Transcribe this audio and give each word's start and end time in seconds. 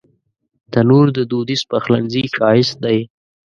تنور 0.71 1.07
د 1.17 1.19
دودیز 1.31 1.61
پخلنځي 1.71 2.23
ښایست 2.35 2.75
دی 2.83 2.99